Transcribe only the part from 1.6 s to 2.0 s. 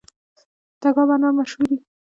دي؟